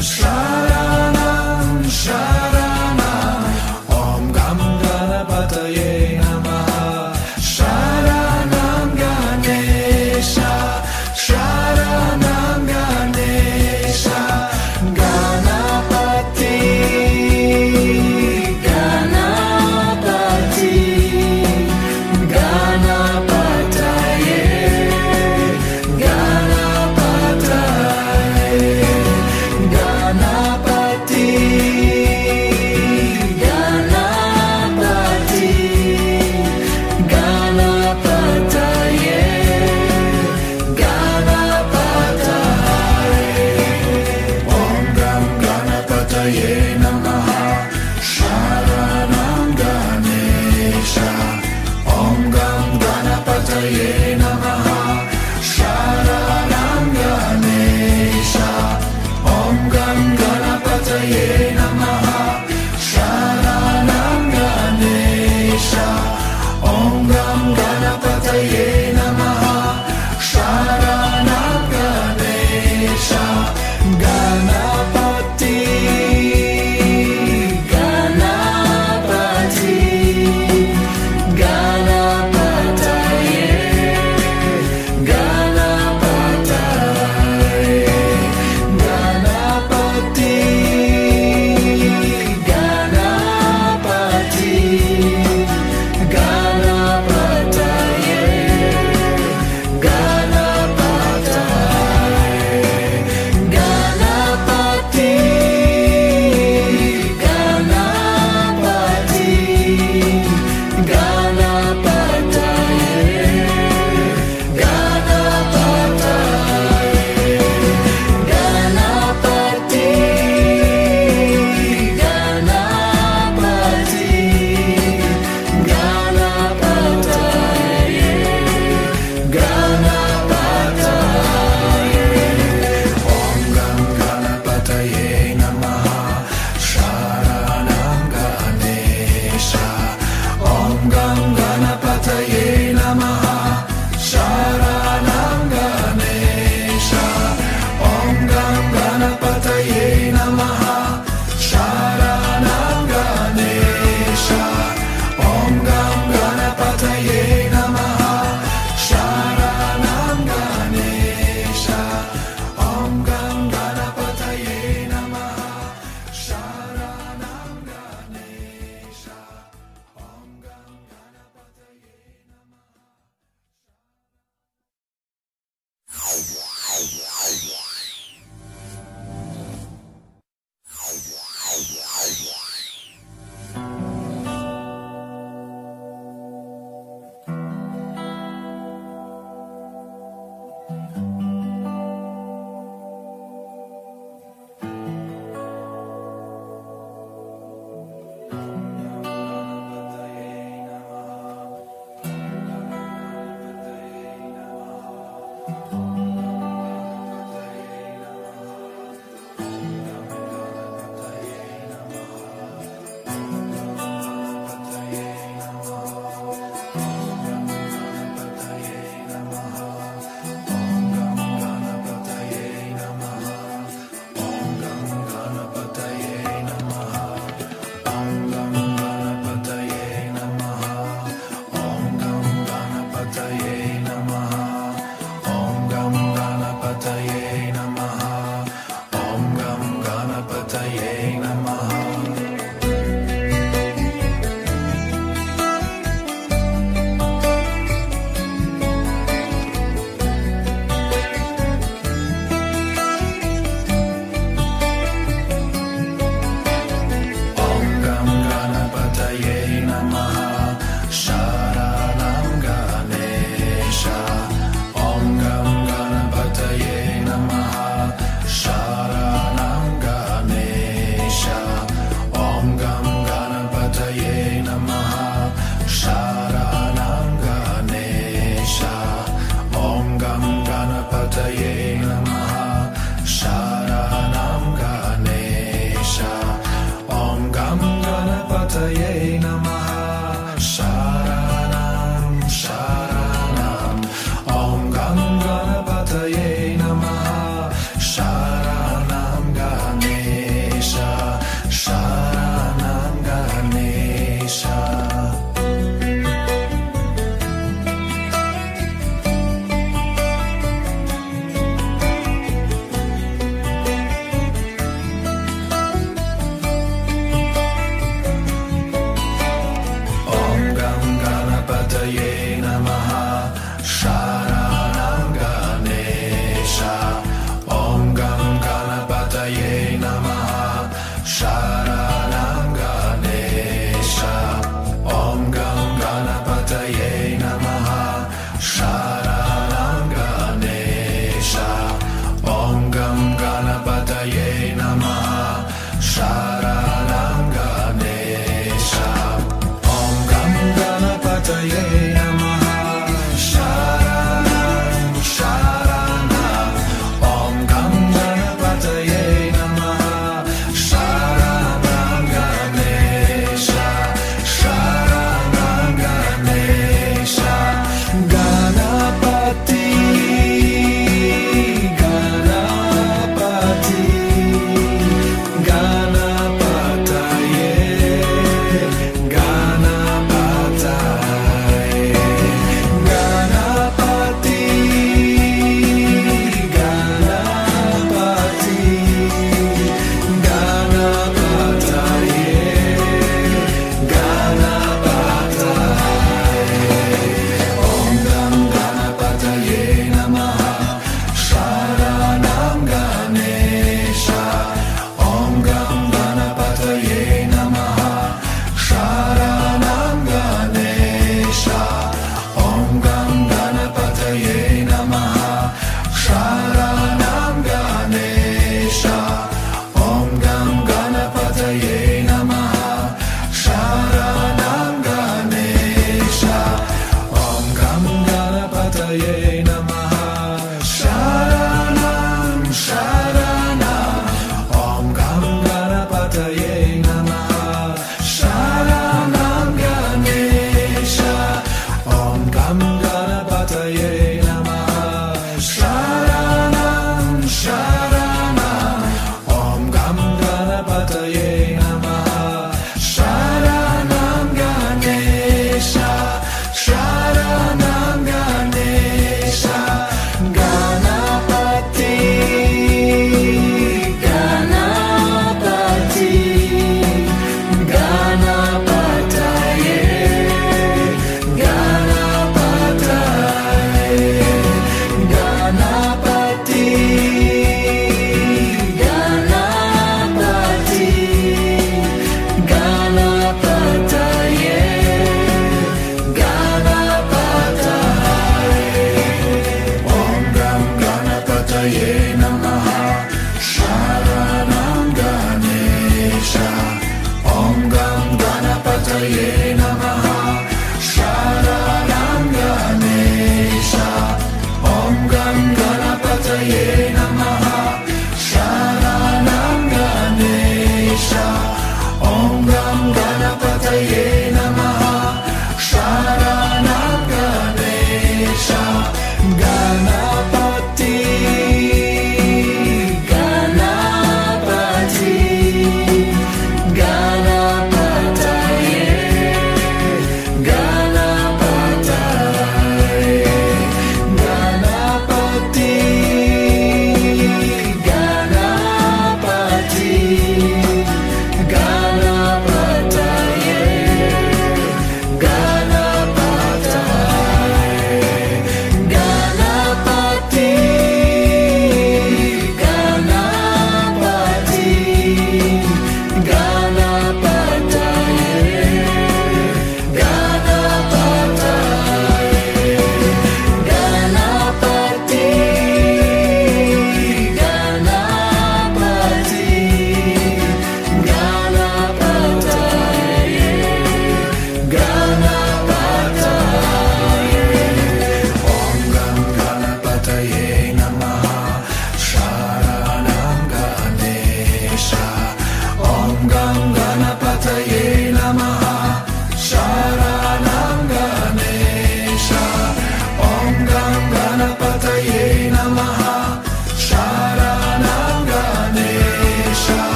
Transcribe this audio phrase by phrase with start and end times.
[0.00, 0.39] Sharanam
[46.20, 46.69] Ganapataye